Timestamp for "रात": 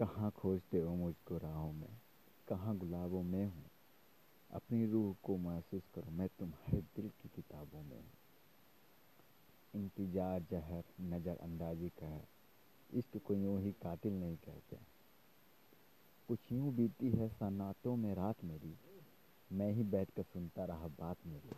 18.14-18.44